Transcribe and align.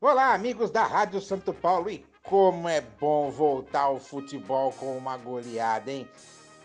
Olá, 0.00 0.32
amigos 0.32 0.70
da 0.70 0.84
Rádio 0.84 1.20
Santo 1.20 1.52
Paulo, 1.52 1.90
e 1.90 2.06
como 2.22 2.68
é 2.68 2.80
bom 2.80 3.32
voltar 3.32 3.80
ao 3.80 3.98
futebol 3.98 4.70
com 4.70 4.96
uma 4.96 5.16
goleada, 5.16 5.90
hein? 5.90 6.08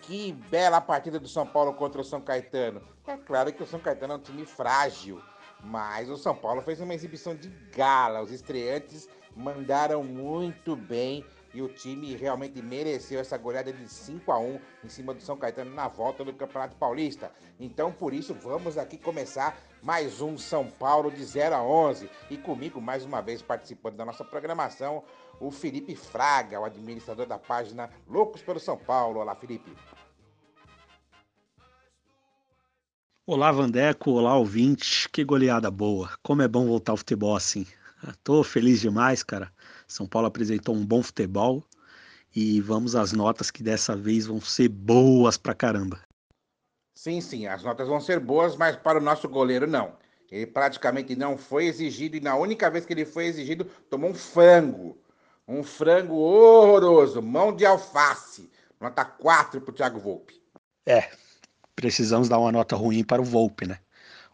Que 0.03 0.33
bela 0.51 0.79
partida 0.79 1.19
do 1.19 1.27
São 1.27 1.43
Paulo 1.43 1.73
contra 1.73 1.99
o 1.99 2.03
São 2.03 2.21
Caetano. 2.21 2.79
É 3.07 3.17
claro 3.17 3.51
que 3.51 3.63
o 3.63 3.65
São 3.65 3.79
Caetano 3.79 4.13
é 4.13 4.15
um 4.17 4.19
time 4.19 4.45
frágil, 4.45 5.19
mas 5.63 6.11
o 6.11 6.15
São 6.15 6.35
Paulo 6.35 6.61
fez 6.61 6.79
uma 6.79 6.93
exibição 6.93 7.35
de 7.35 7.49
gala. 7.75 8.21
Os 8.21 8.29
estreantes 8.29 9.09
mandaram 9.35 10.03
muito 10.03 10.75
bem 10.75 11.25
e 11.53 11.61
o 11.61 11.67
time 11.67 12.15
realmente 12.15 12.61
mereceu 12.61 13.19
essa 13.19 13.37
goleada 13.37 13.71
de 13.71 13.87
5 13.87 14.31
a 14.31 14.39
1 14.39 14.59
em 14.83 14.89
cima 14.89 15.13
do 15.13 15.21
São 15.21 15.37
Caetano 15.37 15.73
na 15.73 15.87
volta 15.87 16.23
do 16.23 16.33
Campeonato 16.33 16.75
Paulista. 16.75 17.31
Então, 17.59 17.91
por 17.91 18.13
isso, 18.13 18.33
vamos 18.33 18.77
aqui 18.77 18.97
começar 18.97 19.57
mais 19.81 20.21
um 20.21 20.37
São 20.37 20.65
Paulo 20.67 21.11
de 21.11 21.23
0 21.23 21.55
a 21.55 21.63
11 21.63 22.09
e 22.29 22.37
comigo 22.37 22.81
mais 22.81 23.05
uma 23.05 23.21
vez 23.21 23.41
participando 23.41 23.95
da 23.95 24.05
nossa 24.05 24.23
programação, 24.23 25.03
o 25.39 25.51
Felipe 25.51 25.95
Fraga, 25.95 26.59
o 26.59 26.65
administrador 26.65 27.25
da 27.25 27.37
página 27.37 27.89
Loucos 28.07 28.41
pelo 28.41 28.59
São 28.59 28.77
Paulo. 28.77 29.19
Olá, 29.19 29.35
Felipe. 29.35 29.71
Olá, 33.25 33.51
Vandeco. 33.51 34.11
Olá, 34.11 34.35
ouvinte. 34.35 35.07
Que 35.09 35.23
goleada 35.23 35.71
boa. 35.71 36.09
Como 36.21 36.41
é 36.41 36.47
bom 36.47 36.65
voltar 36.65 36.91
ao 36.91 36.97
futebol 36.97 37.35
assim. 37.35 37.65
Tô 38.23 38.43
feliz 38.43 38.81
demais, 38.81 39.23
cara. 39.23 39.49
São 39.93 40.07
Paulo 40.07 40.27
apresentou 40.27 40.75
um 40.75 40.83
bom 40.83 41.03
futebol 41.03 41.63
e 42.35 42.59
vamos 42.61 42.95
às 42.95 43.11
notas 43.11 43.51
que 43.51 43.61
dessa 43.61 43.95
vez 43.95 44.25
vão 44.25 44.41
ser 44.41 44.67
boas 44.67 45.37
pra 45.37 45.53
caramba. 45.53 46.01
Sim, 46.95 47.21
sim, 47.21 47.45
as 47.45 47.61
notas 47.61 47.87
vão 47.87 48.01
ser 48.01 48.19
boas, 48.19 48.55
mas 48.57 48.75
para 48.75 48.97
o 48.97 49.03
nosso 49.03 49.29
goleiro 49.29 49.67
não. 49.67 49.95
Ele 50.31 50.47
praticamente 50.47 51.15
não 51.15 51.37
foi 51.37 51.65
exigido 51.65 52.17
e 52.17 52.19
na 52.19 52.35
única 52.35 52.71
vez 52.71 52.87
que 52.87 52.93
ele 52.93 53.05
foi 53.05 53.25
exigido, 53.25 53.65
tomou 53.87 54.09
um 54.09 54.15
frango. 54.15 54.97
Um 55.47 55.61
frango 55.61 56.15
horroroso, 56.15 57.21
mão 57.21 57.55
de 57.55 57.63
alface. 57.63 58.49
Nota 58.81 59.05
4 59.05 59.61
pro 59.61 59.75
Thiago 59.75 59.99
Volpe. 59.99 60.41
É, 60.87 61.11
precisamos 61.75 62.27
dar 62.27 62.39
uma 62.39 62.51
nota 62.51 62.75
ruim 62.75 63.03
para 63.03 63.21
o 63.21 63.25
Volpe, 63.25 63.67
né? 63.67 63.77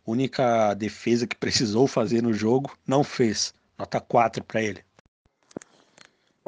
Única 0.07 0.73
defesa 0.73 1.27
que 1.27 1.35
precisou 1.35 1.85
fazer 1.85 2.23
no 2.23 2.31
jogo, 2.31 2.77
não 2.87 3.03
fez. 3.03 3.53
Nota 3.77 3.99
4 3.99 4.41
para 4.41 4.61
ele. 4.61 4.88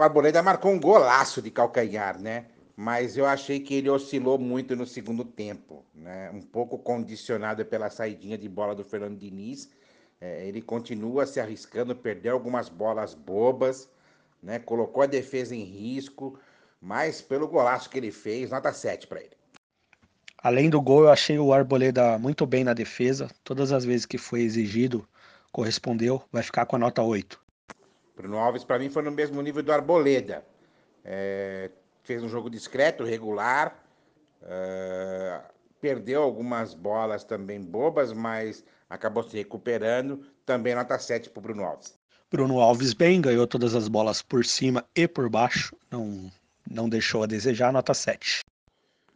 O 0.01 0.03
Arboleda 0.03 0.41
marcou 0.41 0.71
um 0.71 0.79
golaço 0.79 1.43
de 1.43 1.51
calcanhar, 1.51 2.19
né? 2.19 2.47
Mas 2.75 3.17
eu 3.17 3.27
achei 3.27 3.59
que 3.59 3.75
ele 3.75 3.87
oscilou 3.87 4.39
muito 4.39 4.75
no 4.75 4.83
segundo 4.83 5.23
tempo, 5.23 5.85
né? 5.93 6.31
Um 6.31 6.41
pouco 6.41 6.79
condicionado 6.79 7.63
pela 7.63 7.87
saidinha 7.87 8.35
de 8.35 8.49
bola 8.49 8.73
do 8.73 8.83
Fernando 8.83 9.19
Diniz. 9.19 9.69
É, 10.19 10.43
ele 10.47 10.59
continua 10.59 11.27
se 11.27 11.39
arriscando, 11.39 11.95
perdeu 11.95 12.33
algumas 12.33 12.67
bolas 12.67 13.13
bobas, 13.13 13.87
né? 14.41 14.57
Colocou 14.57 15.03
a 15.03 15.05
defesa 15.05 15.55
em 15.55 15.63
risco, 15.63 16.39
mas 16.81 17.21
pelo 17.21 17.47
golaço 17.47 17.87
que 17.87 17.99
ele 17.99 18.11
fez, 18.11 18.49
nota 18.49 18.73
7 18.73 19.05
para 19.05 19.19
ele. 19.19 19.37
Além 20.41 20.67
do 20.67 20.81
gol, 20.81 21.03
eu 21.03 21.11
achei 21.11 21.37
o 21.37 21.53
Arboleda 21.53 22.17
muito 22.17 22.47
bem 22.47 22.63
na 22.63 22.73
defesa. 22.73 23.29
Todas 23.43 23.71
as 23.71 23.85
vezes 23.85 24.07
que 24.07 24.17
foi 24.17 24.41
exigido, 24.41 25.07
correspondeu, 25.51 26.23
vai 26.31 26.41
ficar 26.41 26.65
com 26.65 26.75
a 26.75 26.79
nota 26.79 27.03
8. 27.03 27.39
Bruno 28.21 28.37
Alves, 28.37 28.63
para 28.63 28.77
mim, 28.77 28.89
foi 28.89 29.01
no 29.01 29.09
mesmo 29.09 29.41
nível 29.41 29.63
do 29.63 29.73
Arboleda. 29.73 30.45
É, 31.03 31.71
fez 32.03 32.21
um 32.21 32.29
jogo 32.29 32.51
discreto, 32.51 33.03
regular, 33.03 33.83
é, 34.43 35.41
perdeu 35.79 36.21
algumas 36.21 36.75
bolas 36.75 37.23
também 37.23 37.59
bobas, 37.59 38.13
mas 38.13 38.63
acabou 38.87 39.23
se 39.23 39.35
recuperando. 39.35 40.23
Também 40.45 40.75
nota 40.75 40.99
7 40.99 41.31
para 41.31 41.39
o 41.39 41.41
Bruno 41.41 41.63
Alves. 41.63 41.95
Bruno 42.29 42.59
Alves 42.59 42.93
bem, 42.93 43.19
ganhou 43.19 43.47
todas 43.47 43.73
as 43.73 43.87
bolas 43.87 44.21
por 44.21 44.45
cima 44.45 44.85
e 44.95 45.07
por 45.07 45.27
baixo, 45.27 45.75
não, 45.89 46.31
não 46.69 46.87
deixou 46.87 47.23
a 47.23 47.25
desejar, 47.25 47.73
nota 47.73 47.93
7. 47.93 48.41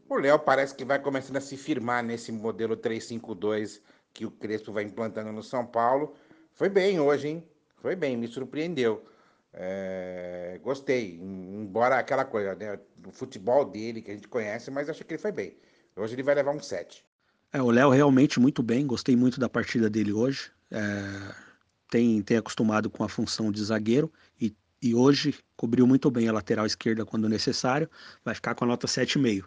O 0.09 0.15
Léo 0.15 0.39
parece 0.39 0.73
que 0.73 0.83
vai 0.83 0.99
começando 0.99 1.38
a 1.38 1.41
se 1.41 1.55
firmar 1.55 2.03
nesse 2.03 2.31
modelo 2.31 2.75
352 2.75 3.81
que 4.13 4.25
o 4.25 4.31
Crespo 4.31 4.71
vai 4.71 4.83
implantando 4.83 5.31
no 5.31 5.44
São 5.44 5.65
Paulo. 5.65 6.15
Foi 6.53 6.69
bem 6.69 6.99
hoje, 6.99 7.27
hein? 7.27 7.44
Foi 7.85 7.96
bem, 7.96 8.18
me 8.18 8.28
surpreendeu. 8.28 9.06
É, 9.53 10.59
gostei, 10.63 11.19
embora 11.22 12.00
aquela 12.00 12.25
coisa, 12.25 12.56
né? 12.56 12.79
O 13.06 13.12
futebol 13.12 13.63
dele 13.63 14.01
que 14.01 14.09
a 14.09 14.16
gente 14.16 14.28
conhece, 14.28 14.72
mas 14.72 14.90
acho 14.90 15.06
que 15.06 15.13
ele 15.13 15.22
foi 15.22 15.31
bem. 15.31 15.56
Hoje 15.95 16.16
ele 16.16 16.24
vai 16.24 16.34
levar 16.34 16.50
um 16.50 16.59
7. 16.59 17.06
É, 17.53 17.62
o 17.62 17.69
Léo 17.69 17.91
realmente 17.91 18.40
muito 18.40 18.63
bem, 18.63 18.88
gostei 18.88 19.16
muito 19.16 19.40
da 19.40 19.47
partida 19.47 19.88
dele 19.88 20.12
hoje. 20.12 20.51
É, 20.72 20.81
tem, 21.88 22.24
tem 22.24 22.38
acostumado 22.38 22.90
com 22.90 23.03
a 23.03 23.07
função 23.07 23.51
de 23.51 23.63
zagueiro 23.63 24.12
e, 24.41 24.56
e 24.81 24.95
hoje 24.95 25.35
cobriu 25.56 25.85
muito 25.85 26.09
bem 26.09 26.28
a 26.28 26.34
lateral 26.34 26.66
esquerda 26.66 27.06
quando 27.06 27.29
necessário. 27.29 27.88
Vai 28.24 28.34
ficar 28.34 28.56
com 28.56 28.63
a 28.66 28.68
nota 28.68 28.88
7,5. 28.88 29.45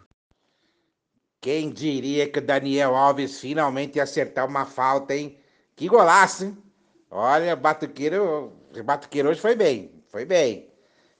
Quem 1.41 1.69
diria 1.69 2.29
que 2.29 2.39
o 2.39 2.41
Daniel 2.41 2.95
Alves 2.95 3.37
finalmente 3.37 3.97
ia 3.97 4.03
acertar 4.03 4.47
uma 4.47 4.65
falta, 4.65 5.13
hein? 5.13 5.37
Que 5.75 5.89
golaço, 5.89 6.45
hein? 6.45 6.68
Olha, 7.11 7.55
Batuqueiro, 7.55 8.53
Batuqueiro 8.85 9.29
hoje 9.29 9.41
foi 9.41 9.55
bem, 9.55 9.91
foi 10.09 10.25
bem. 10.25 10.69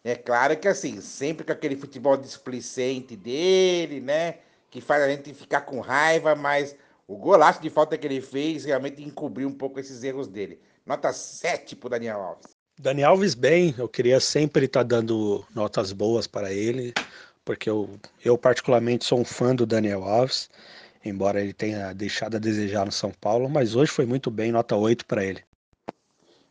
É 0.03 0.16
claro 0.16 0.55
que 0.57 0.67
assim, 0.67 1.01
sempre 1.01 1.45
com 1.45 1.51
aquele 1.51 1.75
futebol 1.75 2.16
displicente 2.16 3.16
dele, 3.16 3.99
né? 3.99 4.35
Que 4.69 4.79
faz 4.79 5.03
a 5.03 5.09
gente 5.09 5.33
ficar 5.33 5.61
com 5.61 5.79
raiva, 5.79 6.35
mas 6.35 6.75
o 7.07 7.17
golaço 7.17 7.61
de 7.61 7.69
falta 7.69 7.97
que 7.97 8.05
ele 8.05 8.22
fez 8.22 8.66
realmente 8.66 9.03
encobriu 9.03 9.47
um 9.47 9.53
pouco 9.53 9.79
esses 9.79 10.03
erros 10.03 10.28
dele. 10.28 10.61
Nota 10.85 11.11
7 11.11 11.75
pro 11.75 11.89
Daniel 11.89 12.22
Alves. 12.22 12.59
Daniel 12.79 13.09
Alves 13.09 13.33
bem, 13.33 13.75
eu 13.78 13.89
queria 13.89 14.19
sempre 14.19 14.66
estar 14.66 14.81
tá 14.81 14.88
dando 14.95 15.44
notas 15.53 15.91
boas 15.91 16.28
para 16.28 16.53
ele, 16.53 16.94
porque 17.44 17.69
eu, 17.69 17.89
eu 18.23 18.38
particularmente 18.38 19.05
sou 19.05 19.19
um 19.19 19.25
fã 19.25 19.53
do 19.53 19.66
Daniel 19.66 20.03
Alves, 20.03 20.49
embora 21.03 21.41
ele 21.41 21.51
tenha 21.51 21.94
deixado 21.94 22.38
a 22.38 22.39
desejar 22.39 22.85
no 22.85 22.91
São 22.91 23.11
Paulo, 23.11 23.49
mas 23.49 23.75
hoje 23.75 23.91
foi 23.91 24.05
muito 24.05 24.31
bem, 24.31 24.51
nota 24.51 24.75
8 24.75 25.05
para 25.05 25.25
ele. 25.25 25.44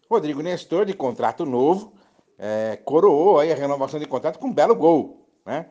Rodrigo 0.08 0.42
Nestor, 0.42 0.84
de 0.86 0.94
contrato 0.94 1.44
novo, 1.44 1.92
é, 2.38 2.76
coroou 2.84 3.38
aí 3.38 3.52
a 3.52 3.56
renovação 3.56 4.00
de 4.00 4.06
contrato 4.06 4.38
com 4.38 4.46
um 4.48 4.52
belo 4.52 4.74
gol, 4.74 5.28
né? 5.44 5.66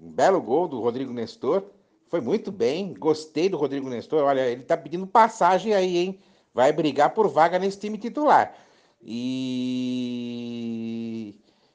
Um 0.00 0.10
belo 0.10 0.40
gol 0.40 0.66
do 0.66 0.80
Rodrigo 0.80 1.12
Nestor. 1.12 1.64
Foi 2.08 2.20
muito 2.20 2.50
bem, 2.52 2.94
gostei 2.94 3.48
do 3.48 3.56
Rodrigo 3.56 3.88
Nestor. 3.88 4.22
Olha, 4.24 4.46
ele 4.46 4.62
tá 4.62 4.76
pedindo 4.76 5.06
passagem 5.06 5.74
aí, 5.74 5.98
hein? 5.98 6.20
Vai 6.52 6.72
brigar 6.72 7.12
por 7.14 7.28
vaga 7.28 7.58
nesse 7.58 7.78
time 7.80 7.98
titular. 7.98 8.54
E, 9.02 10.38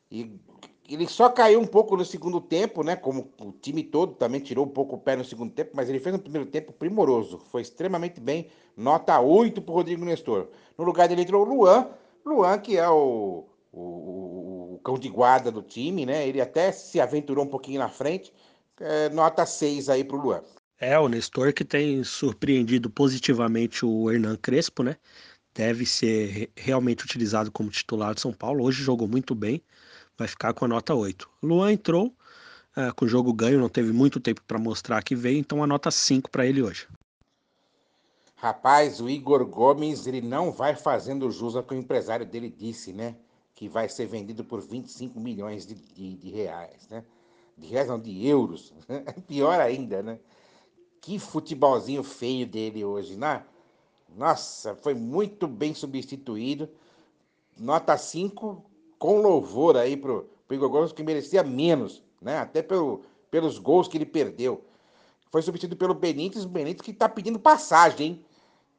e 0.10 0.40
ele 0.90 1.08
só 1.08 1.30
caiu 1.30 1.60
um 1.60 1.68
pouco 1.68 1.96
no 1.96 2.04
segundo 2.04 2.42
tempo, 2.42 2.84
né? 2.84 2.96
Como 2.96 3.32
o 3.40 3.52
time 3.52 3.84
todo 3.84 4.16
também 4.16 4.42
tirou 4.42 4.66
um 4.66 4.70
pouco 4.70 4.96
o 4.96 5.00
pé 5.00 5.16
no 5.16 5.24
segundo 5.24 5.54
tempo, 5.54 5.72
mas 5.76 5.88
ele 5.88 6.00
fez 6.00 6.16
um 6.16 6.20
primeiro 6.20 6.48
tempo 6.48 6.74
primoroso. 6.74 7.38
Foi 7.52 7.62
extremamente 7.62 8.20
bem. 8.20 8.48
Nota 8.76 9.20
8 9.20 9.62
para 9.62 9.72
o 9.72 9.76
Rodrigo 9.76 10.04
Nestor. 10.04 10.48
No 10.78 10.84
lugar 10.84 11.08
dele 11.08 11.22
entrou 11.22 11.46
o 11.46 11.50
Luan. 11.50 11.88
Luan, 12.26 12.58
que 12.58 12.78
é 12.78 12.90
o, 12.90 13.46
o, 13.72 14.74
o, 14.74 14.82
cão 14.84 14.98
de 14.98 15.10
guarda 15.10 15.52
do 15.52 15.62
time, 15.62 16.06
né? 16.06 16.28
Ele 16.28 16.42
até 16.42 16.72
se 16.72 17.00
aventurou 17.00 17.46
um 17.46 17.50
pouquinho 17.50 17.80
na 17.80 17.90
frente. 17.90 18.34
É, 18.80 19.10
nota 19.10 19.46
6 19.46 19.90
aí 19.90 20.04
para 20.04 20.18
o 20.18 20.22
Luan. 20.22 20.42
É, 20.80 20.98
o 20.98 21.08
Nestor 21.08 21.54
que 21.54 21.66
tem 21.66 22.04
surpreendido 22.04 22.90
positivamente 22.90 23.86
o 23.86 24.10
Hernan 24.10 24.38
Crespo, 24.38 24.82
né? 24.82 24.96
Deve 25.54 25.86
ser 25.86 26.50
realmente 26.56 27.04
utilizado 27.04 27.52
como 27.52 27.70
titular 27.70 28.16
de 28.16 28.22
São 28.22 28.34
Paulo. 28.34 28.64
Hoje 28.64 28.82
jogou 28.82 29.08
muito 29.08 29.36
bem 29.36 29.62
vai 30.20 30.28
ficar 30.28 30.54
com 30.54 30.66
a 30.66 30.68
nota 30.68 30.94
8. 30.94 31.28
Luan 31.42 31.72
entrou 31.72 32.08
uh, 32.08 32.94
com 32.96 33.06
o 33.06 33.08
jogo 33.08 33.34
ganho, 33.34 33.60
não 33.60 33.70
teve 33.70 33.94
muito 33.94 34.20
tempo 34.20 34.42
para 34.46 34.60
mostrar 34.60 35.02
que 35.02 35.16
veio, 35.16 35.40
então 35.40 35.64
a 35.64 35.68
nota 35.68 35.90
5 35.90 36.30
para 36.30 36.46
ele 36.46 36.62
hoje. 36.62 36.88
Rapaz, 38.36 39.02
o 39.02 39.10
Igor 39.10 39.46
Gomes, 39.46 40.06
ele 40.06 40.22
não 40.22 40.52
vai 40.52 40.76
fazendo 40.76 41.32
jus 41.32 41.56
ao 41.56 41.64
que 41.64 41.74
o 41.74 41.78
empresário 41.78 42.26
dele 42.26 42.50
disse, 42.50 42.94
né? 42.94 43.16
Que 43.56 43.68
vai 43.68 43.90
ser 43.90 44.06
vendido 44.06 44.44
por 44.44 44.62
25 44.62 45.20
milhões 45.20 45.66
de, 45.66 45.76
de, 45.76 46.16
de 46.16 46.30
reais, 46.30 46.88
né? 46.90 47.04
De 47.58 47.68
reais 47.68 47.88
não, 47.88 48.00
de 48.00 48.26
euros. 48.26 48.74
Pior 49.28 49.60
ainda, 49.60 50.02
né? 50.02 50.20
Que 51.02 51.20
futebolzinho 51.20 52.04
feio 52.04 52.46
dele 52.46 52.84
hoje, 52.86 53.18
né? 53.18 53.44
Nossa, 54.16 54.76
foi 54.76 54.94
muito 54.94 55.46
bem 55.46 55.74
substituído. 55.74 56.70
Nota 57.58 57.98
5, 57.98 58.69
com 59.00 59.22
louvor 59.22 59.78
aí 59.78 59.98
pro, 59.98 60.30
pro 60.46 60.56
Igor 60.56 60.70
Gomes, 60.70 60.92
que 60.92 61.02
merecia 61.02 61.42
menos, 61.42 62.04
né? 62.22 62.38
Até 62.38 62.62
pelo, 62.62 63.02
pelos 63.32 63.58
gols 63.58 63.88
que 63.88 63.98
ele 63.98 64.06
perdeu. 64.06 64.64
Foi 65.32 65.42
substituído 65.42 65.78
pelo 65.78 65.94
Benítez, 65.94 66.44
o 66.44 66.50
Benítez 66.50 66.82
que 66.82 66.92
está 66.92 67.08
pedindo 67.08 67.40
passagem, 67.40 68.08
hein? 68.08 68.26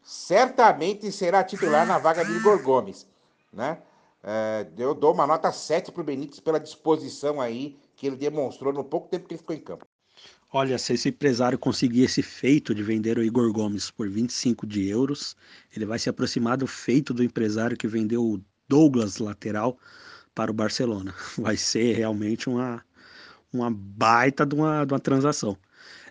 Certamente 0.03 1.11
será 1.11 1.43
titular 1.43 1.87
na 1.87 1.99
vaga 1.99 2.25
de 2.25 2.33
Igor 2.33 2.63
Gomes, 2.63 3.07
né? 3.53 3.79
É, 4.23 4.67
eu 4.77 4.95
dou 4.95 5.15
uma 5.15 5.27
nota 5.27 5.51
7 5.51 5.91
pro 5.91 6.05
Benítez 6.05 6.41
pela 6.41 6.61
disposição 6.61 7.41
aí 7.41 7.79
que 7.97 8.07
ele 8.07 8.17
demonstrou 8.17 8.73
no 8.73 8.85
pouco 8.85 9.09
tempo 9.09 9.27
que 9.27 9.35
ele 9.35 9.39
ficou 9.39 9.57
em 9.57 9.61
campo. 9.61 9.87
Olha, 10.53 10.77
se 10.79 10.95
esse 10.95 11.09
empresário 11.09 11.57
conseguir 11.57 12.03
esse 12.03 12.23
feito 12.23 12.75
de 12.75 12.83
vender 12.83 13.17
o 13.17 13.23
Igor 13.23 13.53
Gomes 13.53 13.91
por 13.91 14.09
25 14.09 14.67
de 14.67 14.89
euros, 14.89 15.37
ele 15.75 15.87
vai 15.87 15.99
se 15.99 16.11
aproximar 16.11 16.57
do 16.57 16.67
feito 16.67 17.15
do 17.15 17.23
empresário 17.23 17.77
que 17.77 17.87
vendeu 17.87 18.41
Douglas 18.71 19.19
lateral 19.19 19.77
para 20.33 20.51
o 20.51 20.55
Barcelona. 20.55 21.13
Vai 21.37 21.57
ser 21.57 21.97
realmente 21.97 22.49
uma, 22.49 22.85
uma 23.53 23.71
baita 23.71 24.47
de 24.47 24.55
uma, 24.55 24.85
de 24.85 24.95
uma 24.95 25.01
transação. 25.01 25.59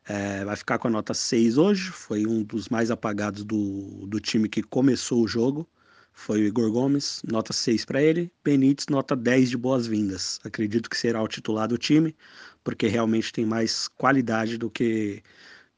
É, 0.05 0.43
vai 0.43 0.55
ficar 0.55 0.79
com 0.79 0.87
a 0.87 0.91
nota 0.91 1.13
6 1.13 1.57
hoje, 1.57 1.91
foi 1.91 2.25
um 2.25 2.41
dos 2.43 2.67
mais 2.67 2.89
apagados 2.89 3.43
do, 3.43 4.07
do 4.07 4.19
time 4.19 4.49
que 4.49 4.63
começou 4.63 5.23
o 5.23 5.27
jogo. 5.27 5.69
Foi 6.11 6.41
o 6.41 6.45
Igor 6.45 6.71
Gomes, 6.71 7.21
nota 7.29 7.53
6 7.53 7.85
para 7.85 8.01
ele. 8.01 8.31
Benítez, 8.43 8.87
nota 8.89 9.15
10 9.15 9.51
de 9.51 9.57
boas-vindas. 9.57 10.39
Acredito 10.43 10.89
que 10.89 10.97
será 10.97 11.21
o 11.21 11.27
titular 11.27 11.67
do 11.67 11.77
time, 11.77 12.15
porque 12.63 12.87
realmente 12.87 13.31
tem 13.31 13.45
mais 13.45 13.87
qualidade 13.87 14.57
do 14.57 14.69
que 14.69 15.23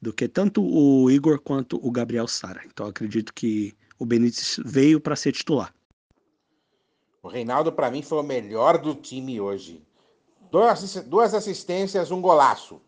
do 0.01 0.11
que 0.13 0.27
tanto 0.27 0.63
o 0.63 1.11
Igor 1.11 1.39
quanto 1.39 1.77
o 1.85 1.91
Gabriel 1.91 2.27
Sara. 2.27 2.61
Então 2.65 2.87
acredito 2.87 3.33
que 3.33 3.75
o 3.99 4.05
Benítez 4.05 4.59
veio 4.65 4.99
para 4.99 5.15
ser 5.15 5.31
titular. 5.33 5.73
O 7.21 7.27
Reinaldo, 7.27 7.71
para 7.71 7.91
mim, 7.91 8.01
foi 8.01 8.19
o 8.19 8.23
melhor 8.23 8.77
do 8.77 8.95
time 8.95 9.39
hoje. 9.39 9.85
Duas 11.05 11.33
assistências, 11.33 12.11
um 12.11 12.21
golaço. 12.21 12.81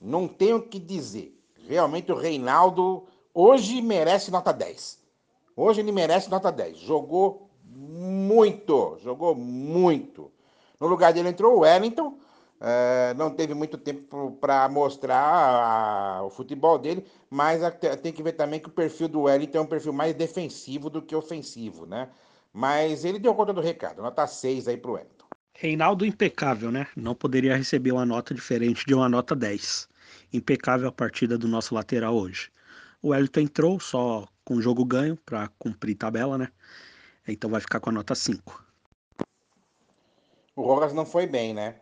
Não 0.00 0.26
tenho 0.26 0.56
o 0.56 0.62
que 0.62 0.78
dizer. 0.78 1.38
Realmente 1.68 2.10
o 2.10 2.16
Reinaldo 2.16 3.06
hoje 3.32 3.80
merece 3.80 4.30
nota 4.30 4.52
10. 4.52 4.98
Hoje 5.56 5.80
ele 5.80 5.92
merece 5.92 6.28
nota 6.30 6.50
10. 6.50 6.78
Jogou 6.78 7.48
muito, 7.64 8.98
jogou 9.00 9.34
muito. 9.34 10.30
No 10.80 10.88
lugar 10.88 11.12
dele 11.12 11.28
entrou 11.28 11.56
o 11.56 11.60
Wellington, 11.60 12.18
Uh, 12.62 13.12
não 13.18 13.28
teve 13.28 13.54
muito 13.54 13.76
tempo 13.76 14.38
para 14.40 14.68
mostrar 14.68 15.18
a, 15.18 16.22
o 16.22 16.30
futebol 16.30 16.78
dele, 16.78 17.04
mas 17.28 17.60
a, 17.60 17.72
tem 17.72 18.12
que 18.12 18.22
ver 18.22 18.34
também 18.34 18.60
que 18.60 18.68
o 18.68 18.72
perfil 18.72 19.08
do 19.08 19.22
Wellington 19.22 19.58
é 19.58 19.60
um 19.62 19.66
perfil 19.66 19.92
mais 19.92 20.14
defensivo 20.14 20.88
do 20.88 21.02
que 21.02 21.16
ofensivo, 21.16 21.86
né? 21.86 22.08
Mas 22.52 23.04
ele 23.04 23.18
deu 23.18 23.34
conta 23.34 23.52
do 23.52 23.60
recado, 23.60 24.02
nota 24.02 24.26
6 24.26 24.68
aí 24.68 24.76
pro 24.76 24.92
Wellington. 24.92 25.26
Reinaldo 25.54 26.04
impecável, 26.04 26.70
né? 26.70 26.86
Não 26.96 27.14
poderia 27.14 27.56
receber 27.56 27.92
uma 27.92 28.04
nota 28.04 28.34
diferente 28.34 28.84
de 28.84 28.94
uma 28.94 29.08
nota 29.08 29.34
10. 29.34 29.88
Impecável 30.32 30.88
a 30.88 30.92
partida 30.92 31.38
do 31.38 31.48
nosso 31.48 31.74
lateral 31.74 32.14
hoje. 32.14 32.50
O 33.00 33.08
Wellington 33.08 33.40
entrou 33.40 33.80
só 33.80 34.26
com 34.44 34.60
jogo 34.60 34.84
ganho 34.84 35.16
para 35.24 35.48
cumprir 35.58 35.94
tabela, 35.94 36.36
né? 36.36 36.48
Então 37.26 37.50
vai 37.50 37.60
ficar 37.60 37.80
com 37.80 37.90
a 37.90 37.92
nota 37.92 38.14
5. 38.14 38.64
O 40.54 40.62
Rojas 40.62 40.92
não 40.92 41.06
foi 41.06 41.26
bem, 41.26 41.54
né? 41.54 41.76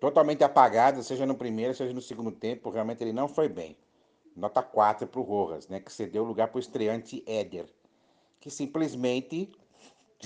totalmente 0.00 0.44
apagado, 0.44 1.02
seja 1.02 1.26
no 1.26 1.34
primeiro, 1.34 1.74
seja 1.74 1.92
no 1.92 2.00
segundo 2.00 2.30
tempo. 2.30 2.70
Realmente 2.70 3.02
ele 3.02 3.12
não 3.12 3.28
foi 3.28 3.48
bem. 3.48 3.76
Nota 4.34 4.62
4 4.62 5.06
para 5.06 5.20
o 5.20 5.22
Rojas, 5.22 5.68
né, 5.68 5.80
que 5.80 5.92
cedeu 5.92 6.22
o 6.22 6.26
lugar 6.26 6.48
para 6.48 6.58
o 6.58 6.60
estreante 6.60 7.22
Éder, 7.26 7.66
que 8.38 8.50
simplesmente 8.50 9.50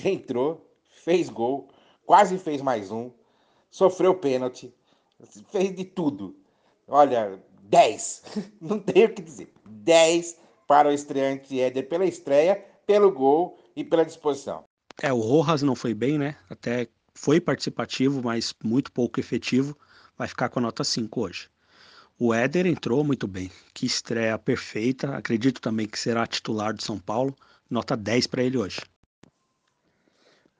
entrou, 0.04 0.70
fez 0.90 1.28
gol, 1.28 1.68
quase 2.04 2.38
fez 2.38 2.60
mais 2.62 2.90
um, 2.90 3.10
sofreu 3.70 4.14
pênalti, 4.14 4.74
fez 5.50 5.74
de 5.74 5.84
tudo. 5.84 6.36
Olha, 6.88 7.40
10, 7.62 8.22
não 8.60 8.78
tenho 8.78 9.08
o 9.08 9.14
que 9.14 9.22
dizer. 9.22 9.52
10 9.64 10.36
para 10.66 10.88
o 10.88 10.92
estreante 10.92 11.60
Éder 11.60 11.88
pela 11.88 12.04
estreia, 12.04 12.64
pelo 12.86 13.10
gol 13.10 13.58
e 13.74 13.84
pela 13.84 14.04
disposição. 14.04 14.64
É, 15.02 15.12
o 15.12 15.18
Rojas 15.20 15.62
não 15.62 15.74
foi 15.74 15.94
bem, 15.94 16.18
né? 16.18 16.36
Até 16.48 16.88
foi 17.14 17.40
participativo, 17.40 18.22
mas 18.22 18.54
muito 18.62 18.92
pouco 18.92 19.18
efetivo, 19.20 19.76
vai 20.16 20.28
ficar 20.28 20.48
com 20.48 20.58
a 20.58 20.62
nota 20.62 20.84
5 20.84 21.20
hoje. 21.20 21.48
O 22.18 22.34
Éder 22.34 22.66
entrou 22.66 23.02
muito 23.02 23.26
bem, 23.26 23.50
que 23.72 23.86
estreia 23.86 24.38
perfeita, 24.38 25.16
acredito 25.16 25.60
também 25.60 25.86
que 25.86 25.98
será 25.98 26.26
titular 26.26 26.74
do 26.74 26.82
São 26.82 26.98
Paulo, 26.98 27.34
nota 27.70 27.96
10 27.96 28.26
para 28.26 28.42
ele 28.42 28.58
hoje. 28.58 28.80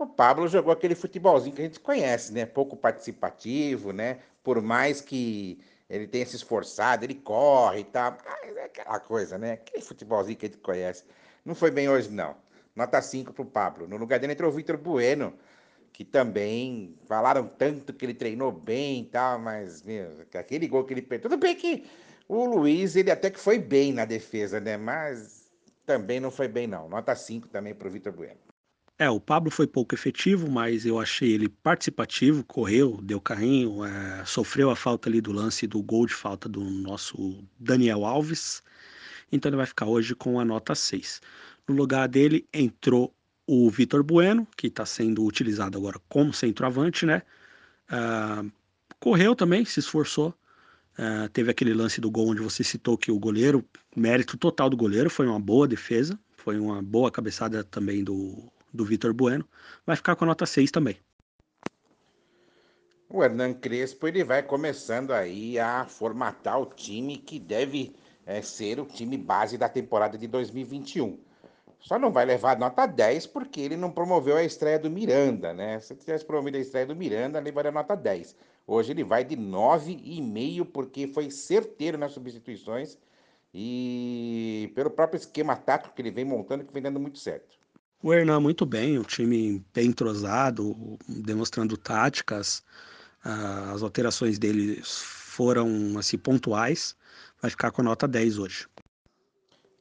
O 0.00 0.06
Pablo 0.06 0.48
jogou 0.48 0.72
aquele 0.72 0.94
futebolzinho 0.94 1.54
que 1.54 1.60
a 1.60 1.64
gente 1.66 1.78
conhece, 1.78 2.32
né? 2.32 2.46
Pouco 2.46 2.74
participativo, 2.74 3.92
né? 3.92 4.20
Por 4.42 4.62
mais 4.62 5.02
que 5.02 5.60
ele 5.90 6.06
tenha 6.06 6.24
se 6.24 6.36
esforçado, 6.36 7.04
ele 7.04 7.16
corre 7.16 7.80
e 7.80 7.84
tal. 7.84 8.16
É 8.42 8.64
aquela 8.64 8.98
coisa, 8.98 9.36
né? 9.36 9.52
Aquele 9.52 9.82
futebolzinho 9.84 10.38
que 10.38 10.46
a 10.46 10.48
gente 10.48 10.58
conhece. 10.62 11.04
Não 11.44 11.54
foi 11.54 11.70
bem 11.70 11.90
hoje, 11.90 12.10
não. 12.10 12.34
Nota 12.74 13.02
5 13.02 13.34
para 13.34 13.42
o 13.42 13.44
Pablo. 13.44 13.86
No 13.86 13.98
lugar 13.98 14.18
dele 14.18 14.32
entrou 14.32 14.50
o 14.50 14.54
Vitor 14.54 14.78
Bueno, 14.78 15.34
que 15.92 16.02
também 16.02 16.96
falaram 17.06 17.46
tanto 17.46 17.92
que 17.92 18.06
ele 18.06 18.14
treinou 18.14 18.50
bem 18.50 19.02
e 19.02 19.04
tal, 19.04 19.38
mas, 19.38 19.82
meu, 19.82 20.22
aquele 20.32 20.66
gol 20.66 20.84
que 20.84 20.94
ele 20.94 21.02
perdeu. 21.02 21.28
Tudo 21.28 21.38
bem 21.38 21.54
que 21.54 21.86
o 22.26 22.46
Luiz, 22.46 22.96
ele 22.96 23.10
até 23.10 23.28
que 23.28 23.38
foi 23.38 23.58
bem 23.58 23.92
na 23.92 24.06
defesa, 24.06 24.58
né? 24.60 24.78
Mas 24.78 25.52
também 25.84 26.18
não 26.18 26.30
foi 26.30 26.48
bem, 26.48 26.66
não. 26.66 26.88
Nota 26.88 27.14
5 27.14 27.48
também 27.48 27.74
para 27.74 27.86
o 27.86 27.90
Vitor 27.90 28.14
Bueno. 28.14 28.49
É, 29.00 29.08
o 29.08 29.18
Pablo 29.18 29.50
foi 29.50 29.66
pouco 29.66 29.94
efetivo, 29.94 30.50
mas 30.50 30.84
eu 30.84 31.00
achei 31.00 31.32
ele 31.32 31.48
participativo, 31.48 32.44
correu, 32.44 32.98
deu 33.02 33.18
carrinho, 33.18 33.82
é, 33.82 34.22
sofreu 34.26 34.68
a 34.68 34.76
falta 34.76 35.08
ali 35.08 35.22
do 35.22 35.32
lance 35.32 35.66
do 35.66 35.82
gol 35.82 36.04
de 36.04 36.12
falta 36.12 36.46
do 36.50 36.60
nosso 36.60 37.42
Daniel 37.58 38.04
Alves. 38.04 38.62
Então 39.32 39.48
ele 39.48 39.56
vai 39.56 39.64
ficar 39.64 39.86
hoje 39.86 40.14
com 40.14 40.38
a 40.38 40.44
nota 40.44 40.74
6. 40.74 41.22
No 41.66 41.74
lugar 41.74 42.08
dele 42.08 42.46
entrou 42.52 43.14
o 43.46 43.70
Vitor 43.70 44.02
Bueno, 44.02 44.46
que 44.54 44.66
está 44.66 44.84
sendo 44.84 45.24
utilizado 45.24 45.78
agora 45.78 45.98
como 46.06 46.34
centroavante, 46.34 47.06
né? 47.06 47.22
Uh, 47.90 48.52
correu 48.98 49.34
também, 49.34 49.64
se 49.64 49.80
esforçou. 49.80 50.34
Uh, 50.98 51.26
teve 51.30 51.50
aquele 51.50 51.72
lance 51.72 52.02
do 52.02 52.10
gol 52.10 52.28
onde 52.28 52.42
você 52.42 52.62
citou 52.62 52.98
que 52.98 53.10
o 53.10 53.18
goleiro, 53.18 53.64
mérito 53.96 54.36
total 54.36 54.68
do 54.68 54.76
goleiro, 54.76 55.08
foi 55.08 55.26
uma 55.26 55.40
boa 55.40 55.66
defesa, 55.66 56.20
foi 56.36 56.60
uma 56.60 56.82
boa 56.82 57.10
cabeçada 57.10 57.64
também 57.64 58.04
do, 58.04 58.52
do 58.72 58.84
Vitor 58.84 59.12
Bueno. 59.12 59.46
Vai 59.86 59.96
ficar 59.96 60.16
com 60.16 60.24
a 60.24 60.28
nota 60.28 60.46
6 60.46 60.70
também. 60.70 60.96
O 63.08 63.24
Hernan 63.24 63.54
Crespo 63.54 64.06
ele 64.06 64.22
vai 64.22 64.42
começando 64.42 65.12
aí 65.12 65.58
a 65.58 65.84
formatar 65.84 66.60
o 66.60 66.66
time 66.66 67.16
que 67.16 67.40
deve 67.40 67.94
é, 68.24 68.40
ser 68.40 68.78
o 68.78 68.86
time 68.86 69.16
base 69.16 69.58
da 69.58 69.68
temporada 69.68 70.16
de 70.16 70.28
2021. 70.28 71.18
Só 71.80 71.98
não 71.98 72.12
vai 72.12 72.24
levar 72.24 72.58
nota 72.58 72.86
10 72.86 73.26
porque 73.26 73.60
ele 73.60 73.76
não 73.76 73.90
promoveu 73.90 74.36
a 74.36 74.44
estreia 74.44 74.78
do 74.78 74.90
Miranda, 74.90 75.52
né? 75.52 75.80
Se 75.80 75.92
ele 75.92 76.00
tivesse 76.00 76.24
promovido 76.24 76.58
a 76.58 76.60
estreia 76.60 76.86
do 76.86 76.94
Miranda, 76.94 77.40
levaria 77.40 77.72
nota 77.72 77.96
10. 77.96 78.36
Hoje 78.66 78.92
ele 78.92 79.02
vai 79.02 79.24
de 79.24 79.36
9,5 79.36 80.66
porque 80.66 81.08
foi 81.08 81.30
certeiro 81.30 81.98
nas 81.98 82.12
substituições 82.12 82.96
e 83.52 84.70
pelo 84.74 84.90
próprio 84.90 85.18
esquema 85.18 85.56
tático 85.56 85.94
que 85.94 86.02
ele 86.02 86.10
vem 86.10 86.24
montando 86.24 86.64
que 86.64 86.72
vem 86.72 86.82
dando 86.82 87.00
muito 87.00 87.18
certo. 87.18 87.58
O 88.02 88.14
Hernan 88.14 88.40
muito 88.40 88.64
bem, 88.64 88.98
o 88.98 89.04
time 89.04 89.62
bem 89.74 89.88
entrosado, 89.88 90.98
demonstrando 91.06 91.76
táticas. 91.76 92.62
As 93.22 93.82
alterações 93.82 94.38
dele 94.38 94.80
foram 94.82 95.98
assim 95.98 96.16
pontuais. 96.16 96.96
Vai 97.42 97.50
ficar 97.50 97.70
com 97.70 97.82
nota 97.82 98.08
10 98.08 98.38
hoje. 98.38 98.66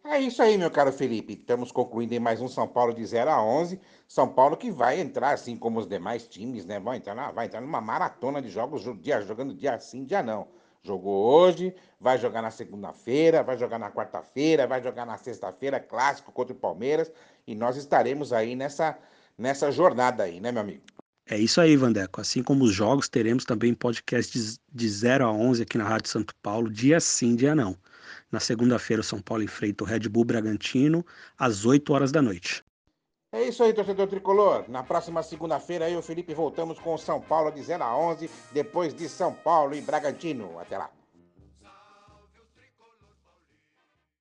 É 0.04 0.20
isso 0.20 0.42
aí, 0.42 0.58
meu 0.58 0.70
caro 0.70 0.92
Felipe. 0.92 1.34
Estamos 1.34 1.72
concluindo 1.72 2.14
em 2.14 2.20
mais 2.20 2.42
um 2.42 2.48
São 2.48 2.68
Paulo 2.68 2.94
de 2.94 3.06
0 3.06 3.30
a 3.30 3.42
11. 3.42 3.80
São 4.06 4.28
Paulo 4.28 4.58
que 4.58 4.70
vai 4.70 5.00
entrar, 5.00 5.34
assim 5.34 5.56
como 5.56 5.80
os 5.80 5.88
demais 5.88 6.28
times, 6.28 6.66
né? 6.66 6.80
Vai 6.80 6.98
entrar, 6.98 7.32
vai 7.32 7.46
entrar 7.46 7.62
numa 7.62 7.80
maratona 7.80 8.42
de 8.42 8.50
jogos, 8.50 8.84
dia, 9.00 9.22
jogando 9.22 9.54
dia 9.54 9.80
sim, 9.80 10.04
dia 10.04 10.22
não. 10.22 10.48
Jogou 10.82 11.26
hoje, 11.26 11.76
vai 12.00 12.18
jogar 12.18 12.42
na 12.42 12.52
segunda-feira, 12.52 13.44
vai 13.44 13.58
jogar 13.58 13.78
na 13.78 13.92
quarta-feira, 13.92 14.66
vai 14.66 14.82
jogar 14.82 15.06
na 15.06 15.18
sexta-feira, 15.18 15.80
clássico 15.80 16.32
contra 16.32 16.54
o 16.54 16.58
Palmeiras. 16.58 17.12
E 17.46 17.54
nós 17.54 17.76
estaremos 17.76 18.32
aí 18.32 18.56
nessa, 18.56 18.98
nessa 19.38 19.72
jornada 19.72 20.24
aí, 20.24 20.40
né, 20.40 20.52
meu 20.52 20.62
amigo? 20.62 20.84
É 21.26 21.38
isso 21.38 21.62
aí, 21.62 21.76
Vandeco. 21.76 22.22
Assim 22.22 22.42
como 22.42 22.64
os 22.64 22.74
jogos, 22.74 23.08
teremos 23.08 23.46
também 23.46 23.74
podcasts 23.74 24.60
de 24.72 24.90
0 24.90 25.26
a 25.26 25.32
11 25.32 25.62
aqui 25.62 25.78
na 25.78 25.84
Rádio 25.84 26.10
Santo 26.10 26.34
Paulo, 26.42 26.72
dia 26.72 27.00
sim, 27.00 27.36
dia 27.36 27.54
não. 27.54 27.78
Na 28.32 28.40
segunda-feira, 28.40 29.02
o 29.02 29.04
São 29.04 29.22
Paulo 29.22 29.44
enfrenta 29.44 29.84
o 29.84 29.88
Red 29.88 30.08
Bull 30.10 30.26
Bragantino 30.26 31.06
às 31.38 31.66
8 31.66 31.94
horas 31.94 32.12
da 32.12 32.22
noite. 32.22 32.64
É 33.32 33.44
isso 33.44 33.64
aí, 33.64 33.72
torcedor 33.74 34.08
tricolor. 34.08 34.66
Na 34.68 34.82
próxima 34.82 35.22
segunda-feira, 35.22 35.88
eu 35.88 35.98
e 35.98 36.00
o 36.00 36.02
Felipe 36.02 36.34
voltamos 36.34 36.80
com 36.80 36.96
o 36.96 36.98
São 36.98 37.22
Paulo 37.22 37.52
de 37.52 37.62
0 37.62 37.84
a 37.84 37.96
11, 37.96 38.28
depois 38.52 38.92
de 38.92 39.08
São 39.08 39.32
Paulo 39.32 39.76
e 39.76 39.82
Bragantino. 39.82 40.58
Até 40.58 40.80
lá. 40.80 40.90